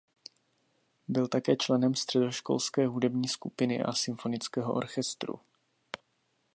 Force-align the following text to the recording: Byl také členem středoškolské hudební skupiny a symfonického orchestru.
Byl 1.07 1.27
také 1.27 1.55
členem 1.57 1.95
středoškolské 1.95 2.87
hudební 2.87 3.27
skupiny 3.27 3.83
a 3.83 3.93
symfonického 3.93 4.73
orchestru. 4.73 5.39